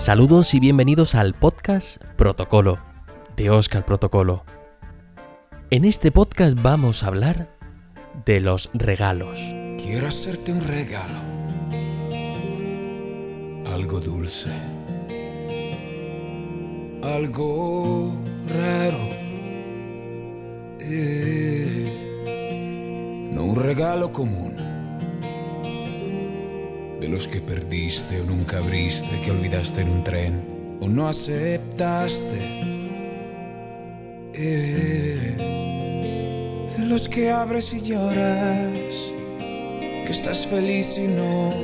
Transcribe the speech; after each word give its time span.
Saludos 0.00 0.54
y 0.54 0.60
bienvenidos 0.60 1.14
al 1.14 1.34
podcast 1.34 2.02
Protocolo 2.16 2.78
de 3.36 3.50
Oscar 3.50 3.84
Protocolo. 3.84 4.44
En 5.68 5.84
este 5.84 6.10
podcast 6.10 6.56
vamos 6.62 7.02
a 7.02 7.08
hablar 7.08 7.54
de 8.24 8.40
los 8.40 8.70
regalos. 8.72 9.38
Quiero 9.76 10.08
hacerte 10.08 10.52
un 10.52 10.66
regalo. 10.66 11.18
Algo 13.70 14.00
dulce. 14.00 14.48
Algo 17.02 18.14
raro. 18.48 18.98
Eh, 20.80 21.90
no 23.34 23.44
un 23.44 23.54
regalo 23.54 24.14
común. 24.14 24.69
De 27.00 27.08
los 27.08 27.26
que 27.26 27.40
perdiste 27.40 28.20
o 28.20 28.24
nunca 28.24 28.58
abriste, 28.58 29.08
que 29.24 29.30
olvidaste 29.30 29.80
en 29.80 29.88
un 29.88 30.04
tren 30.04 30.78
o 30.80 30.88
no 30.88 31.08
aceptaste. 31.08 32.38
Eh, 34.34 35.34
de 36.76 36.84
los 36.84 37.08
que 37.08 37.30
abres 37.30 37.72
y 37.72 37.80
lloras, 37.80 38.94
que 39.38 40.10
estás 40.10 40.46
feliz 40.46 40.98
y 40.98 41.08
no 41.08 41.54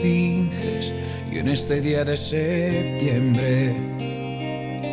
finges. 0.00 0.92
Y 1.32 1.38
en 1.38 1.48
este 1.48 1.80
día 1.80 2.04
de 2.04 2.16
septiembre 2.16 3.72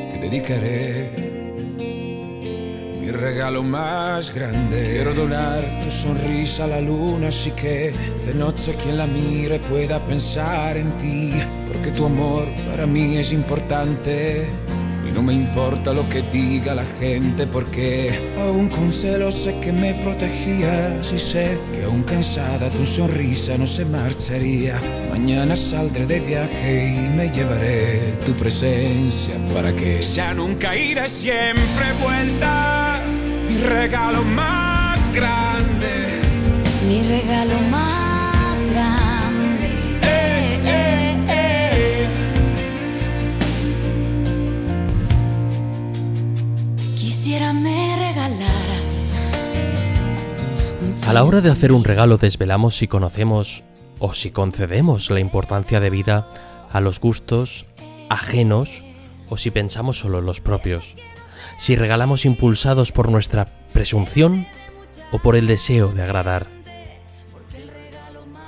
te 0.09 0.17
dedicaré 0.17 1.30
regalo 3.13 3.63
más 3.63 4.33
grande. 4.33 4.91
Quiero 4.91 5.13
donar 5.13 5.63
tu 5.83 5.91
sonrisa 5.91 6.65
a 6.65 6.67
la 6.67 6.81
luna, 6.81 7.27
así 7.29 7.51
que 7.51 7.93
de 8.25 8.33
noche 8.33 8.75
quien 8.81 8.97
la 8.97 9.07
mire 9.07 9.59
pueda 9.59 9.99
pensar 10.05 10.77
en 10.77 10.91
ti, 10.97 11.33
porque 11.67 11.91
tu 11.91 12.05
amor 12.05 12.47
para 12.69 12.85
mí 12.85 13.17
es 13.17 13.31
importante. 13.33 14.47
Y 15.07 15.11
no 15.11 15.23
me 15.23 15.33
importa 15.33 15.93
lo 15.93 16.07
que 16.07 16.21
diga 16.21 16.75
la 16.75 16.85
gente 16.99 17.47
porque 17.47 18.33
aún 18.37 18.69
con 18.69 18.93
celos 18.93 19.35
sé 19.35 19.59
que 19.59 19.71
me 19.71 19.95
protegías 19.95 21.11
y 21.11 21.19
sé 21.19 21.57
que 21.73 21.83
aún 21.83 22.03
cansada 22.03 22.69
tu 22.69 22.85
sonrisa 22.85 23.57
no 23.57 23.65
se 23.65 23.83
marcharía. 23.83 24.79
Mañana 25.09 25.55
saldré 25.55 26.05
de 26.05 26.19
viaje 26.19 26.95
y 26.95 27.15
me 27.15 27.29
llevaré 27.29 28.13
tu 28.25 28.33
presencia 28.35 29.33
para 29.53 29.75
que 29.75 30.01
sea 30.03 30.33
nunca 30.33 30.75
iré 30.77 31.09
siempre 31.09 31.85
vuelta. 32.01 32.70
Mi 33.51 33.57
regalo 33.57 34.23
más 34.23 35.11
grande. 35.11 36.21
Mi 36.87 37.03
regalo 37.03 37.59
más 37.69 38.57
grande. 38.71 39.67
Eh, 40.03 40.61
eh, 40.63 41.25
eh. 41.27 42.07
Quisiera 46.95 47.51
me 47.51 47.97
regalaras. 47.97 48.39
A 51.05 51.11
la 51.11 51.25
hora 51.25 51.41
de 51.41 51.51
hacer 51.51 51.73
un 51.73 51.83
regalo 51.83 52.17
desvelamos 52.17 52.77
si 52.77 52.87
conocemos 52.87 53.65
o 53.99 54.13
si 54.13 54.31
concedemos 54.31 55.09
la 55.09 55.19
importancia 55.19 55.81
debida 55.81 56.25
a 56.71 56.79
los 56.79 57.01
gustos 57.01 57.65
ajenos 58.09 58.85
o 59.29 59.35
si 59.35 59.51
pensamos 59.51 59.99
solo 59.99 60.19
en 60.19 60.25
los 60.25 60.39
propios. 60.39 60.95
Si 61.61 61.75
regalamos 61.75 62.25
impulsados 62.25 62.91
por 62.91 63.11
nuestra 63.11 63.45
presunción 63.71 64.47
o 65.11 65.19
por 65.19 65.35
el 65.35 65.45
deseo 65.45 65.89
de 65.89 66.01
agradar. 66.01 66.47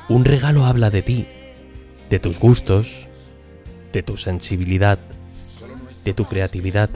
Un 0.10 0.26
regalo 0.26 0.66
habla 0.66 0.90
de 0.90 1.04
ti, 1.04 1.28
de 2.10 2.18
tus 2.18 2.40
gustos, 2.40 3.08
de 3.92 4.02
tu 4.02 4.18
sensibilidad, 4.18 4.98
de 6.04 6.16
tu 6.16 6.26
creatividad, 6.26 6.90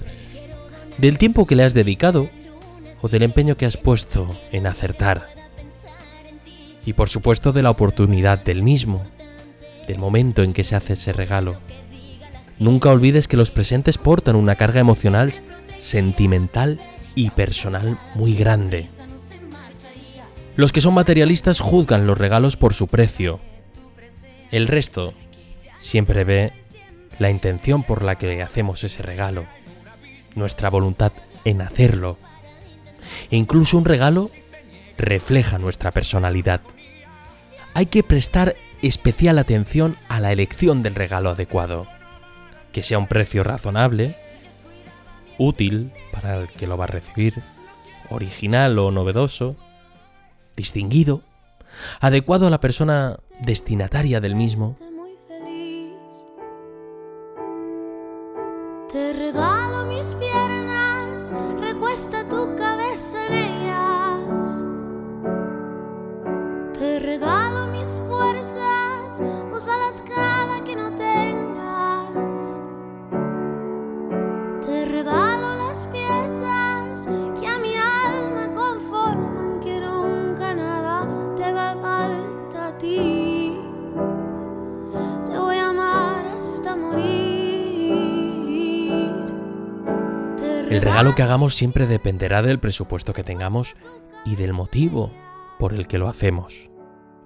del 0.97 1.19
tiempo 1.19 1.45
que 1.45 1.55
le 1.55 1.63
has 1.63 1.75
dedicado 1.75 2.31
o 3.01 3.09
del 3.09 3.21
empeño 3.21 3.55
que 3.55 3.67
has 3.67 3.77
puesto 3.77 4.27
en 4.51 4.65
acertar. 4.65 5.27
Y 6.83 6.93
por 6.93 7.09
supuesto 7.09 7.53
de 7.53 7.61
la 7.61 7.69
oportunidad 7.69 8.43
del 8.43 8.63
mismo, 8.63 9.03
del 9.87 9.99
momento 9.99 10.41
en 10.41 10.53
que 10.53 10.63
se 10.63 10.75
hace 10.75 10.93
ese 10.93 11.13
regalo. 11.13 11.59
Nunca 12.57 12.89
olvides 12.89 13.27
que 13.27 13.37
los 13.37 13.51
presentes 13.51 13.99
portan 13.99 14.35
una 14.35 14.55
carga 14.55 14.79
emocional, 14.79 15.31
sentimental 15.77 16.79
y 17.15 17.31
personal 17.31 17.99
muy 18.15 18.35
grande. 18.35 18.89
Los 20.55 20.71
que 20.71 20.81
son 20.81 20.93
materialistas 20.93 21.59
juzgan 21.59 22.07
los 22.07 22.17
regalos 22.17 22.57
por 22.57 22.73
su 22.73 22.87
precio. 22.87 23.39
El 24.51 24.67
resto 24.67 25.13
siempre 25.79 26.23
ve 26.23 26.53
la 27.19 27.29
intención 27.29 27.83
por 27.83 28.03
la 28.03 28.15
que 28.15 28.41
hacemos 28.41 28.83
ese 28.83 29.03
regalo, 29.03 29.45
nuestra 30.35 30.69
voluntad 30.69 31.11
en 31.45 31.61
hacerlo. 31.61 32.17
E 33.31 33.37
incluso 33.37 33.77
un 33.77 33.85
regalo 33.85 34.29
refleja 34.97 35.57
nuestra 35.57 35.91
personalidad. 35.91 36.61
Hay 37.73 37.85
que 37.85 38.03
prestar 38.03 38.55
especial 38.81 39.37
atención 39.39 39.95
a 40.09 40.19
la 40.19 40.31
elección 40.31 40.83
del 40.83 40.95
regalo 40.95 41.29
adecuado, 41.29 41.87
que 42.71 42.83
sea 42.83 42.99
un 42.99 43.07
precio 43.07 43.43
razonable, 43.43 44.15
útil 45.37 45.91
para 46.11 46.37
el 46.37 46.47
que 46.49 46.67
lo 46.67 46.77
va 46.77 46.85
a 46.85 46.87
recibir, 46.87 47.41
original 48.09 48.77
o 48.79 48.91
novedoso, 48.91 49.55
distinguido, 50.55 51.21
adecuado 51.99 52.47
a 52.47 52.49
la 52.49 52.59
persona 52.59 53.17
destinataria 53.41 54.19
del 54.19 54.35
mismo, 54.35 54.77
El 90.77 90.83
regalo 90.83 91.15
que 91.15 91.23
hagamos 91.23 91.55
siempre 91.55 91.87
dependerá 91.87 92.43
del 92.43 92.59
presupuesto 92.59 93.11
que 93.11 93.23
tengamos 93.23 93.75
y 94.25 94.35
del 94.35 94.53
motivo 94.53 95.11
por 95.57 95.73
el 95.73 95.87
que 95.87 95.97
lo 95.97 96.07
hacemos. 96.07 96.69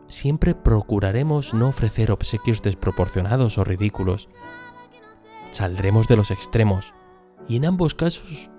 Siempre 0.07 0.55
procuraremos 0.55 1.53
no 1.53 1.67
ofrecer 1.67 2.13
obsequios 2.13 2.61
desproporcionados 2.61 3.57
o 3.57 3.65
ridículos. 3.65 4.29
Saldremos 5.51 6.07
de 6.07 6.15
los 6.15 6.31
extremos 6.31 6.93
y 7.45 7.57
en 7.57 7.65
ambos 7.65 7.93
casos 7.93 8.49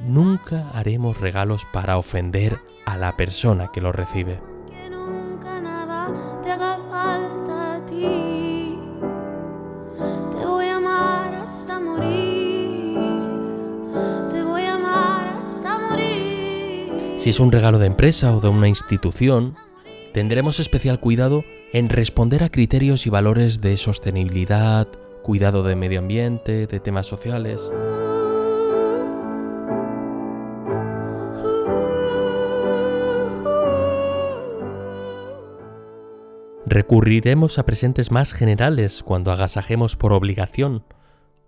nunca 0.00 0.70
haremos 0.70 1.20
regalos 1.20 1.66
para 1.70 1.98
ofender 1.98 2.58
a 2.86 2.96
la 2.96 3.18
persona 3.18 3.68
que 3.70 3.82
lo 3.82 3.92
recibe. 3.92 4.40
Si 17.22 17.30
es 17.30 17.38
un 17.38 17.52
regalo 17.52 17.78
de 17.78 17.86
empresa 17.86 18.34
o 18.34 18.40
de 18.40 18.48
una 18.48 18.66
institución, 18.66 19.54
tendremos 20.12 20.58
especial 20.58 20.98
cuidado 20.98 21.44
en 21.72 21.88
responder 21.88 22.42
a 22.42 22.48
criterios 22.48 23.06
y 23.06 23.10
valores 23.10 23.60
de 23.60 23.76
sostenibilidad, 23.76 24.88
cuidado 25.22 25.62
de 25.62 25.76
medio 25.76 26.00
ambiente, 26.00 26.66
de 26.66 26.80
temas 26.80 27.06
sociales. 27.06 27.70
Recurriremos 36.66 37.60
a 37.60 37.64
presentes 37.64 38.10
más 38.10 38.32
generales 38.32 39.04
cuando 39.04 39.30
agasajemos 39.30 39.94
por 39.94 40.12
obligación 40.12 40.82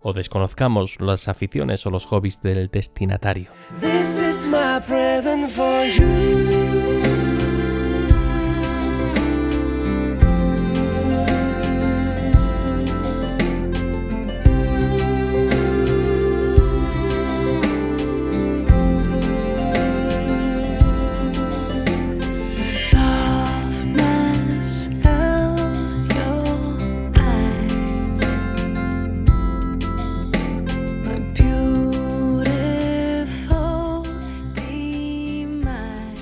o 0.04 0.12
desconozcamos 0.12 1.00
las 1.00 1.28
aficiones 1.28 1.84
o 1.86 1.90
los 1.90 2.04
hobbies 2.06 2.42
del 2.42 2.68
destinatario. 2.68 3.50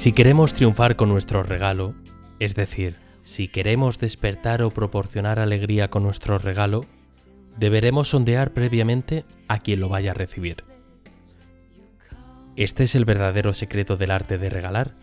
Si 0.02 0.12
queremos 0.12 0.52
triunfar 0.52 0.96
con 0.96 1.10
nuestro 1.10 1.44
regalo, 1.44 1.94
es 2.40 2.56
decir, 2.56 2.96
si 3.22 3.46
queremos 3.46 4.00
despertar 4.00 4.60
o 4.62 4.72
proporcionar 4.72 5.38
alegría 5.38 5.90
con 5.90 6.02
nuestro 6.02 6.38
regalo, 6.38 6.86
deberemos 7.56 8.08
sondear 8.08 8.52
previamente 8.52 9.24
a 9.46 9.60
quien 9.60 9.78
lo 9.78 9.88
vaya 9.88 10.10
a 10.10 10.14
recibir. 10.14 10.64
Este 12.56 12.82
es 12.82 12.96
el 12.96 13.04
verdadero 13.04 13.52
secreto 13.52 13.96
del 13.96 14.10
arte 14.10 14.38
de 14.38 14.50
regalar. 14.50 14.94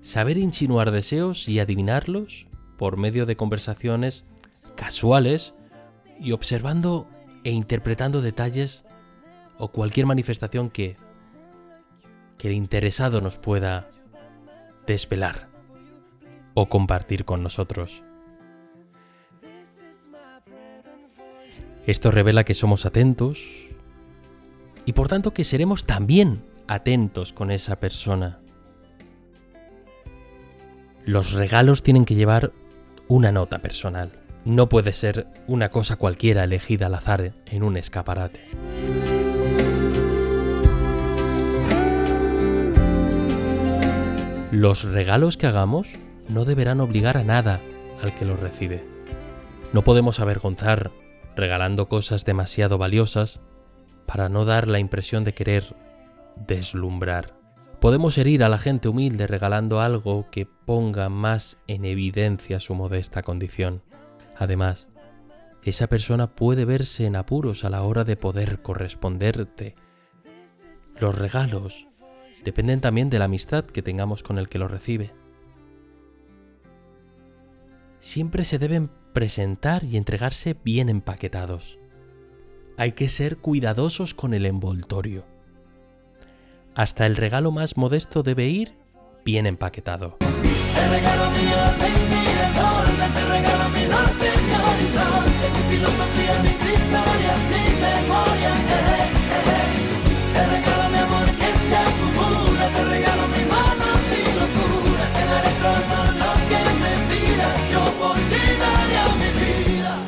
Saber 0.00 0.38
insinuar 0.38 0.90
deseos 0.90 1.46
y 1.46 1.60
adivinarlos 1.60 2.46
por 2.78 2.96
medio 2.96 3.26
de 3.26 3.36
conversaciones 3.36 4.24
casuales 4.74 5.52
y 6.18 6.32
observando 6.32 7.06
e 7.44 7.50
interpretando 7.50 8.22
detalles 8.22 8.86
o 9.58 9.68
cualquier 9.68 10.06
manifestación 10.06 10.70
que, 10.70 10.96
que 12.38 12.48
el 12.48 12.54
interesado 12.54 13.20
nos 13.20 13.36
pueda 13.36 13.90
desvelar 14.88 15.46
o 16.54 16.68
compartir 16.68 17.24
con 17.24 17.42
nosotros. 17.42 18.02
Esto 21.86 22.10
revela 22.10 22.44
que 22.44 22.54
somos 22.54 22.84
atentos 22.84 23.44
y 24.84 24.94
por 24.94 25.08
tanto 25.08 25.32
que 25.32 25.44
seremos 25.44 25.84
también 25.84 26.42
atentos 26.66 27.32
con 27.32 27.50
esa 27.50 27.76
persona. 27.76 28.40
Los 31.04 31.32
regalos 31.32 31.82
tienen 31.82 32.04
que 32.04 32.14
llevar 32.14 32.52
una 33.06 33.32
nota 33.32 33.60
personal. 33.60 34.10
No 34.44 34.68
puede 34.68 34.92
ser 34.92 35.26
una 35.46 35.70
cosa 35.70 35.96
cualquiera 35.96 36.44
elegida 36.44 36.86
al 36.86 36.94
azar 36.94 37.32
en 37.46 37.62
un 37.62 37.76
escaparate. 37.76 38.40
Los 44.50 44.84
regalos 44.84 45.36
que 45.36 45.46
hagamos 45.46 45.90
no 46.30 46.46
deberán 46.46 46.80
obligar 46.80 47.18
a 47.18 47.24
nada 47.24 47.60
al 48.02 48.14
que 48.14 48.24
los 48.24 48.40
recibe. 48.40 48.82
No 49.74 49.84
podemos 49.84 50.20
avergonzar 50.20 50.90
regalando 51.36 51.90
cosas 51.90 52.24
demasiado 52.24 52.78
valiosas 52.78 53.40
para 54.06 54.30
no 54.30 54.46
dar 54.46 54.66
la 54.66 54.78
impresión 54.78 55.22
de 55.22 55.34
querer 55.34 55.76
deslumbrar. 56.46 57.34
Podemos 57.78 58.16
herir 58.16 58.42
a 58.42 58.48
la 58.48 58.56
gente 58.56 58.88
humilde 58.88 59.26
regalando 59.26 59.82
algo 59.82 60.30
que 60.30 60.46
ponga 60.46 61.10
más 61.10 61.58
en 61.66 61.84
evidencia 61.84 62.58
su 62.58 62.74
modesta 62.74 63.22
condición. 63.22 63.82
Además, 64.34 64.88
esa 65.62 65.88
persona 65.88 66.26
puede 66.26 66.64
verse 66.64 67.04
en 67.04 67.16
apuros 67.16 67.64
a 67.64 67.70
la 67.70 67.82
hora 67.82 68.04
de 68.04 68.16
poder 68.16 68.62
corresponderte. 68.62 69.74
Los 70.98 71.18
regalos 71.18 71.86
dependen 72.48 72.80
también 72.80 73.10
de 73.10 73.18
la 73.18 73.26
amistad 73.26 73.66
que 73.66 73.82
tengamos 73.82 74.22
con 74.22 74.38
el 74.38 74.48
que 74.48 74.58
lo 74.58 74.68
recibe. 74.68 75.10
Siempre 78.00 78.42
se 78.44 78.58
deben 78.58 78.88
presentar 79.12 79.84
y 79.84 79.98
entregarse 79.98 80.56
bien 80.64 80.88
empaquetados. 80.88 81.78
Hay 82.78 82.92
que 82.92 83.10
ser 83.10 83.36
cuidadosos 83.36 84.14
con 84.14 84.32
el 84.32 84.46
envoltorio. 84.46 85.26
Hasta 86.74 87.04
el 87.04 87.16
regalo 87.16 87.50
más 87.50 87.76
modesto 87.76 88.22
debe 88.22 88.46
ir 88.46 88.72
bien 89.26 89.44
empaquetado. 89.44 90.16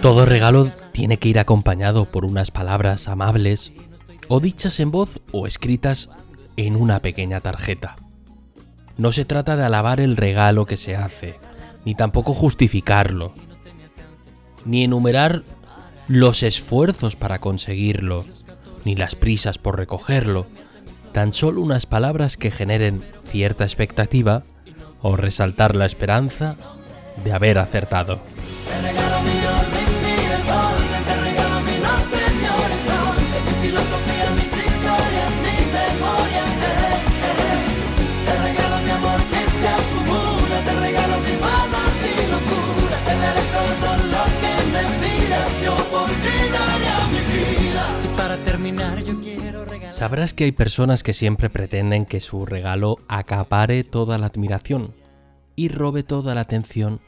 Todo 0.02 0.24
regalo 0.24 0.72
tiene 0.92 1.18
que 1.18 1.28
ir 1.28 1.38
acompañado 1.38 2.06
por 2.06 2.24
unas 2.24 2.50
palabras 2.50 3.06
amables 3.06 3.72
o 4.28 4.40
dichas 4.40 4.80
en 4.80 4.90
voz 4.90 5.20
o 5.30 5.46
escritas 5.46 6.08
en 6.56 6.74
una 6.74 7.02
pequeña 7.02 7.40
tarjeta. 7.40 7.96
No 8.96 9.12
se 9.12 9.26
trata 9.26 9.56
de 9.56 9.64
alabar 9.64 10.00
el 10.00 10.16
regalo 10.16 10.64
que 10.64 10.78
se 10.78 10.96
hace, 10.96 11.38
ni 11.84 11.94
tampoco 11.94 12.32
justificarlo, 12.32 13.34
ni 14.64 14.84
enumerar 14.84 15.42
los 16.08 16.42
esfuerzos 16.42 17.14
para 17.14 17.38
conseguirlo, 17.38 18.24
ni 18.86 18.96
las 18.96 19.14
prisas 19.14 19.58
por 19.58 19.76
recogerlo, 19.76 20.46
tan 21.12 21.34
solo 21.34 21.60
unas 21.60 21.84
palabras 21.84 22.38
que 22.38 22.50
generen 22.50 23.04
cierta 23.26 23.64
expectativa 23.64 24.44
o 25.02 25.16
resaltar 25.16 25.76
la 25.76 25.84
esperanza 25.84 26.56
de 27.22 27.32
haber 27.32 27.58
acertado. 27.58 28.20
Sabrás 50.00 50.32
que 50.32 50.44
hay 50.44 50.52
personas 50.52 51.02
que 51.02 51.12
siempre 51.12 51.50
pretenden 51.50 52.06
que 52.06 52.20
su 52.20 52.46
regalo 52.46 52.96
acapare 53.06 53.84
toda 53.84 54.16
la 54.16 54.28
admiración 54.28 54.94
y 55.56 55.68
robe 55.68 56.04
toda 56.04 56.34
la 56.34 56.40
atención 56.40 57.00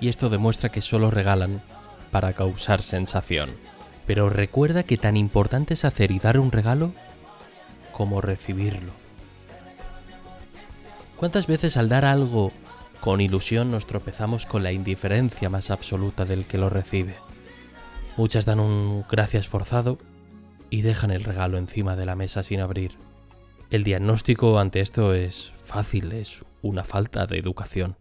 y 0.00 0.08
esto 0.08 0.28
demuestra 0.28 0.72
que 0.72 0.80
solo 0.80 1.12
regalan 1.12 1.62
para 2.10 2.32
causar 2.32 2.82
sensación. 2.82 3.50
Pero 4.08 4.28
recuerda 4.28 4.82
que 4.82 4.96
tan 4.96 5.16
importante 5.16 5.74
es 5.74 5.84
hacer 5.84 6.10
y 6.10 6.18
dar 6.18 6.36
un 6.36 6.50
regalo 6.50 6.92
como 7.92 8.20
recibirlo. 8.20 8.90
¿Cuántas 11.16 11.46
veces 11.46 11.76
al 11.76 11.88
dar 11.88 12.04
algo 12.04 12.50
con 12.98 13.20
ilusión 13.20 13.70
nos 13.70 13.86
tropezamos 13.86 14.46
con 14.46 14.64
la 14.64 14.72
indiferencia 14.72 15.48
más 15.48 15.70
absoluta 15.70 16.24
del 16.24 16.44
que 16.44 16.58
lo 16.58 16.68
recibe? 16.68 17.14
Muchas 18.16 18.46
dan 18.46 18.58
un 18.58 19.04
gracias 19.08 19.46
forzado 19.46 19.98
y 20.72 20.80
dejan 20.80 21.10
el 21.10 21.22
regalo 21.22 21.58
encima 21.58 21.96
de 21.96 22.06
la 22.06 22.16
mesa 22.16 22.42
sin 22.42 22.60
abrir. 22.60 22.92
El 23.68 23.84
diagnóstico 23.84 24.58
ante 24.58 24.80
esto 24.80 25.12
es 25.12 25.52
fácil, 25.62 26.12
es 26.12 26.46
una 26.62 26.82
falta 26.82 27.26
de 27.26 27.36
educación. 27.36 27.98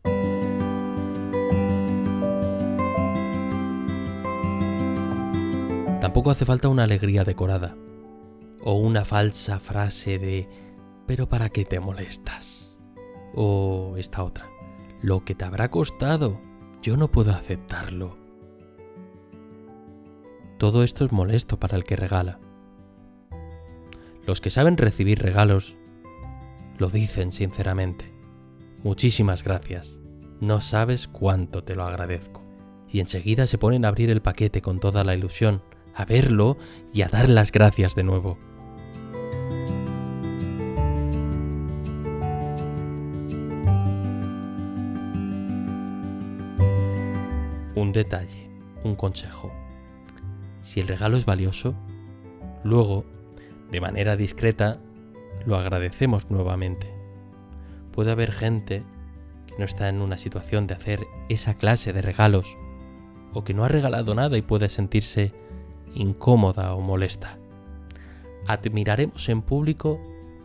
Tampoco 5.99 6.31
hace 6.31 6.45
falta 6.45 6.69
una 6.69 6.85
alegría 6.85 7.25
decorada 7.25 7.75
o 8.61 8.75
una 8.75 9.03
falsa 9.03 9.59
frase 9.59 10.17
de 10.17 10.47
pero 11.05 11.27
¿para 11.27 11.49
qué 11.49 11.65
te 11.65 11.81
molestas? 11.81 12.79
O 13.35 13.95
esta 13.97 14.23
otra, 14.23 14.49
lo 15.01 15.25
que 15.25 15.35
te 15.35 15.43
habrá 15.43 15.69
costado, 15.69 16.39
yo 16.81 16.95
no 16.95 17.11
puedo 17.11 17.33
aceptarlo. 17.33 18.17
Todo 20.57 20.85
esto 20.85 21.03
es 21.03 21.11
molesto 21.11 21.59
para 21.59 21.75
el 21.75 21.83
que 21.83 21.97
regala 21.97 22.39
los 24.25 24.41
que 24.41 24.49
saben 24.49 24.77
recibir 24.77 25.19
regalos 25.19 25.75
lo 26.77 26.89
dicen 26.89 27.31
sinceramente. 27.31 28.11
Muchísimas 28.83 29.43
gracias. 29.43 29.99
No 30.39 30.61
sabes 30.61 31.07
cuánto 31.07 31.63
te 31.63 31.75
lo 31.75 31.83
agradezco. 31.83 32.43
Y 32.89 32.99
enseguida 32.99 33.47
se 33.47 33.57
ponen 33.57 33.85
a 33.85 33.89
abrir 33.89 34.09
el 34.09 34.21
paquete 34.21 34.61
con 34.61 34.79
toda 34.79 35.03
la 35.03 35.15
ilusión, 35.15 35.61
a 35.93 36.05
verlo 36.05 36.57
y 36.91 37.03
a 37.03 37.07
dar 37.07 37.29
las 37.29 37.51
gracias 37.51 37.95
de 37.95 38.03
nuevo. 38.03 38.37
Un 47.75 47.91
detalle, 47.93 48.49
un 48.83 48.95
consejo. 48.95 49.51
Si 50.61 50.79
el 50.79 50.87
regalo 50.87 51.17
es 51.17 51.25
valioso, 51.25 51.75
luego 52.63 53.05
de 53.71 53.81
manera 53.81 54.15
discreta, 54.15 54.79
lo 55.45 55.55
agradecemos 55.55 56.29
nuevamente. 56.29 56.93
Puede 57.91 58.11
haber 58.11 58.31
gente 58.31 58.83
que 59.47 59.55
no 59.57 59.65
está 59.65 59.89
en 59.89 60.01
una 60.01 60.17
situación 60.17 60.67
de 60.67 60.75
hacer 60.75 60.99
esa 61.29 61.55
clase 61.55 61.93
de 61.93 62.01
regalos 62.01 62.57
o 63.33 63.43
que 63.43 63.53
no 63.53 63.63
ha 63.63 63.69
regalado 63.69 64.13
nada 64.15 64.37
y 64.37 64.41
puede 64.41 64.69
sentirse 64.69 65.33
incómoda 65.93 66.73
o 66.73 66.81
molesta. 66.81 67.37
Admiraremos 68.47 69.29
en 69.29 69.41
público 69.41 69.99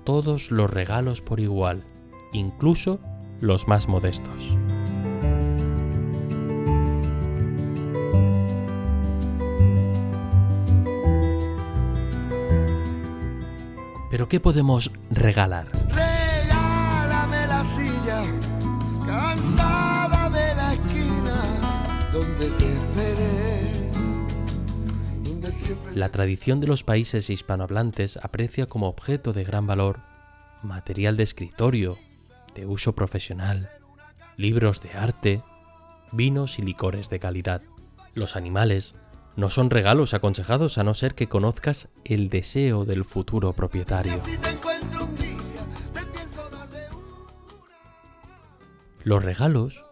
todos 0.04 0.50
los 0.50 0.70
regalos 0.70 1.20
por 1.20 1.40
igual, 1.40 1.84
incluso 2.32 3.00
los 3.40 3.66
más 3.68 3.88
modestos. 3.88 4.56
Pero 14.16 14.30
¿qué 14.30 14.40
podemos 14.40 14.90
regalar? 15.10 15.66
Regálame 15.90 17.46
la 17.46 17.62
silla, 17.62 18.22
cansada 19.06 20.30
de 20.30 20.54
la 20.54 20.72
esquina, 20.72 21.42
donde 22.14 22.48
te 22.52 22.64
esperé. 22.76 23.90
La 25.94 26.08
tradición 26.08 26.60
de 26.60 26.66
los 26.66 26.82
países 26.82 27.28
hispanohablantes 27.28 28.16
aprecia 28.16 28.64
como 28.64 28.88
objeto 28.88 29.34
de 29.34 29.44
gran 29.44 29.66
valor 29.66 30.00
material 30.62 31.18
de 31.18 31.22
escritorio, 31.24 31.98
de 32.54 32.64
uso 32.64 32.94
profesional, 32.94 33.68
libros 34.38 34.80
de 34.80 34.92
arte, 34.92 35.42
vinos 36.10 36.58
y 36.58 36.62
licores 36.62 37.10
de 37.10 37.18
calidad. 37.18 37.60
Los 38.14 38.34
animales, 38.34 38.94
no 39.36 39.50
son 39.50 39.70
regalos 39.70 40.14
aconsejados 40.14 40.78
a 40.78 40.84
no 40.84 40.94
ser 40.94 41.14
que 41.14 41.28
conozcas 41.28 41.88
el 42.04 42.30
deseo 42.30 42.84
del 42.84 43.04
futuro 43.04 43.52
propietario. 43.52 44.20
Los 49.04 49.22
regalos 49.22 49.84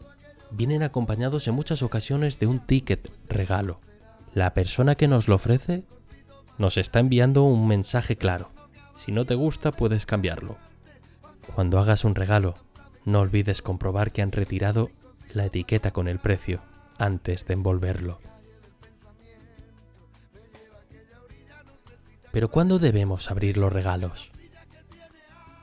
vienen 0.51 0.83
acompañados 0.83 1.47
en 1.47 1.55
muchas 1.55 1.83
ocasiones 1.83 2.39
de 2.39 2.47
un 2.47 2.59
ticket 2.59 3.13
regalo. 3.29 3.81
La 4.33 4.55
persona 4.55 4.95
que 4.95 5.09
nos 5.09 5.29
lo 5.29 5.37
ofrece 5.37 5.85
nos 6.59 6.79
está 6.79 7.01
enviando 7.01 7.43
un 7.45 7.69
mensaje 7.69 8.17
claro. 8.17 8.51
Si 8.97 9.13
no 9.13 9.27
te 9.27 9.35
gusta 9.35 9.73
puedes 9.73 10.07
cambiarlo. 10.07 10.57
Cuando 11.55 11.79
hagas 11.79 12.05
un 12.05 12.15
regalo, 12.15 12.55
no 13.05 13.21
olvides 13.21 13.61
comprobar 13.61 14.11
que 14.11 14.23
han 14.23 14.33
retirado 14.33 14.91
la 15.33 15.45
etiqueta 15.45 15.93
con 15.93 16.09
el 16.09 16.19
precio 16.19 16.63
antes 16.99 17.45
de 17.45 17.55
envolverlo. 17.55 18.21
Pero 22.35 22.51
¿cuándo 22.51 22.81
debemos 22.81 23.31
abrir 23.31 23.59
los 23.59 23.73
regalos? 23.73 24.33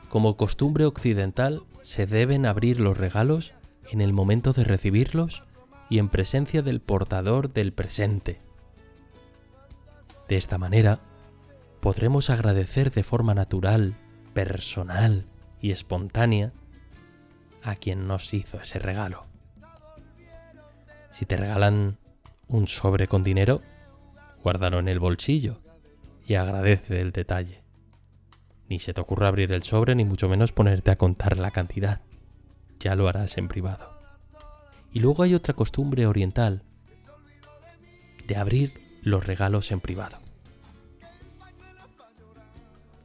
Como 0.07 0.37
costumbre 0.37 0.85
occidental, 0.85 1.63
se 1.81 2.05
deben 2.05 2.45
abrir 2.45 2.79
los 2.79 2.97
regalos 2.97 3.51
en 3.89 3.99
el 3.99 4.13
momento 4.13 4.53
de 4.53 4.63
recibirlos 4.63 5.43
y 5.89 5.99
en 5.99 6.07
presencia 6.07 6.61
del 6.61 6.79
portador 6.79 7.51
del 7.51 7.73
presente. 7.73 8.39
De 10.29 10.37
esta 10.37 10.57
manera, 10.57 10.99
podremos 11.81 12.29
agradecer 12.29 12.89
de 12.91 13.03
forma 13.03 13.33
natural, 13.33 13.93
personal 14.33 15.25
y 15.59 15.71
espontánea 15.71 16.53
a 17.65 17.75
quien 17.75 18.07
nos 18.07 18.33
hizo 18.33 18.61
ese 18.61 18.79
regalo. 18.79 19.25
Si 21.11 21.25
te 21.25 21.35
regalan 21.35 21.97
un 22.47 22.69
sobre 22.69 23.07
con 23.07 23.23
dinero, 23.23 23.61
guárdalo 24.41 24.79
en 24.79 24.87
el 24.87 25.01
bolsillo 25.01 25.59
y 26.27 26.35
agradece 26.35 27.01
el 27.01 27.11
detalle. 27.11 27.63
Ni 28.69 28.79
se 28.79 28.93
te 28.93 29.01
ocurra 29.01 29.27
abrir 29.27 29.51
el 29.51 29.63
sobre 29.63 29.95
ni 29.95 30.05
mucho 30.05 30.29
menos 30.29 30.51
ponerte 30.51 30.91
a 30.91 30.97
contar 30.97 31.37
la 31.37 31.51
cantidad 31.51 32.01
ya 32.81 32.95
lo 32.95 33.07
harás 33.07 33.37
en 33.37 33.47
privado. 33.47 33.91
Y 34.91 34.99
luego 34.99 35.23
hay 35.23 35.35
otra 35.35 35.53
costumbre 35.53 36.05
oriental 36.05 36.63
de 38.27 38.35
abrir 38.35 38.73
los 39.01 39.25
regalos 39.25 39.71
en 39.71 39.79
privado. 39.79 40.17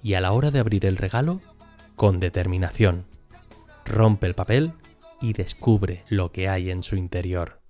Y 0.02 0.14
a 0.14 0.20
la 0.20 0.32
hora 0.32 0.50
de 0.50 0.58
abrir 0.58 0.87
el 0.87 0.96
regalo, 0.96 1.40
con 1.94 2.20
determinación, 2.20 3.06
rompe 3.85 4.26
el 4.26 4.35
papel 4.35 4.73
y 5.20 5.32
descubre 5.32 6.04
lo 6.08 6.32
que 6.32 6.49
hay 6.49 6.70
en 6.70 6.82
su 6.82 6.96
interior. 6.96 7.61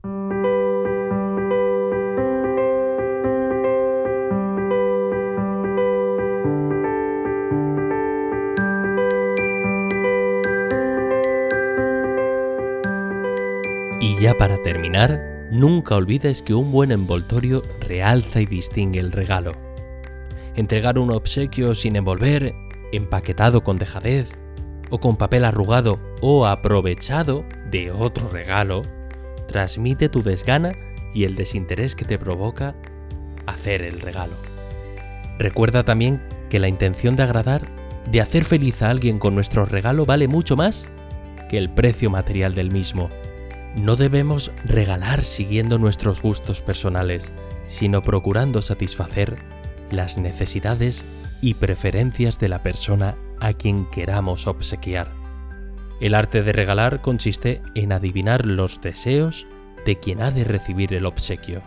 Ya 14.27 14.37
para 14.37 14.61
terminar, 14.61 15.47
nunca 15.53 15.95
olvides 15.95 16.43
que 16.43 16.53
un 16.53 16.73
buen 16.73 16.91
envoltorio 16.91 17.63
realza 17.79 18.41
y 18.41 18.47
distingue 18.47 18.99
el 18.99 19.13
regalo. 19.13 19.53
Entregar 20.57 20.99
un 20.99 21.13
obsequio 21.13 21.77
sin 21.77 21.95
envolver, 21.95 22.53
empaquetado 22.91 23.63
con 23.63 23.79
dejadez, 23.79 24.37
o 24.91 24.99
con 24.99 25.15
papel 25.15 25.45
arrugado 25.45 26.01
o 26.23 26.45
aprovechado 26.45 27.45
de 27.71 27.93
otro 27.93 28.29
regalo, 28.29 28.83
transmite 29.47 30.09
tu 30.09 30.25
desgana 30.25 30.73
y 31.15 31.23
el 31.23 31.37
desinterés 31.37 31.95
que 31.95 32.05
te 32.05 32.19
provoca 32.19 32.75
hacer 33.47 33.81
el 33.81 34.01
regalo. 34.01 34.35
Recuerda 35.39 35.85
también 35.85 36.21
que 36.51 36.59
la 36.59 36.67
intención 36.67 37.15
de 37.15 37.23
agradar, 37.23 37.69
de 38.11 38.21
hacer 38.21 38.43
feliz 38.43 38.83
a 38.83 38.91
alguien 38.91 39.21
con 39.21 39.37
nuestro 39.37 39.67
regalo 39.67 40.05
vale 40.05 40.27
mucho 40.27 40.57
más 40.57 40.91
que 41.49 41.59
el 41.59 41.71
precio 41.71 42.11
material 42.11 42.57
del 42.57 42.73
mismo. 42.73 43.09
No 43.77 43.97
debemos 43.97 44.53
regalar 44.65 45.23
siguiendo 45.23 45.79
nuestros 45.79 46.23
gustos 46.23 46.63
personales, 46.63 47.31
sino 47.67 48.01
procurando 48.01 48.63
satisfacer 48.63 49.37
las 49.91 50.17
necesidades 50.17 51.05
y 51.43 51.55
preferencias 51.55 52.39
de 52.39 52.49
la 52.49 52.63
persona 52.63 53.19
a 53.39 53.53
quien 53.53 53.85
queramos 53.91 54.47
obsequiar. 54.47 55.13
El 56.01 56.15
arte 56.15 56.43
de 56.43 56.53
regalar 56.53 57.03
consiste 57.03 57.61
en 57.75 57.93
adivinar 57.93 58.47
los 58.47 58.81
deseos 58.81 59.47
de 59.85 60.01
quien 60.01 60.23
ha 60.23 60.31
de 60.31 60.45
recibir 60.45 60.95
el 60.95 61.05
obsequio. 61.05 61.63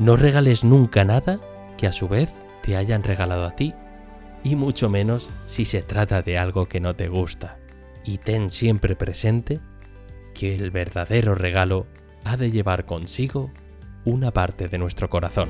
No 0.00 0.16
regales 0.16 0.64
nunca 0.64 1.04
nada 1.04 1.38
que 1.78 1.86
a 1.86 1.92
su 1.92 2.08
vez 2.08 2.32
te 2.64 2.76
hayan 2.76 3.04
regalado 3.04 3.44
a 3.44 3.52
ti, 3.52 3.74
y 4.42 4.56
mucho 4.56 4.90
menos 4.90 5.30
si 5.46 5.64
se 5.64 5.82
trata 5.82 6.22
de 6.22 6.36
algo 6.36 6.66
que 6.66 6.80
no 6.80 6.94
te 6.94 7.08
gusta. 7.08 7.58
Y 8.04 8.18
ten 8.18 8.50
siempre 8.50 8.96
presente 8.96 9.60
que 10.34 10.54
el 10.54 10.70
verdadero 10.70 11.34
regalo 11.34 11.86
ha 12.24 12.36
de 12.36 12.50
llevar 12.50 12.84
consigo 12.84 13.50
una 14.04 14.32
parte 14.32 14.68
de 14.68 14.78
nuestro 14.78 15.08
corazón. 15.08 15.48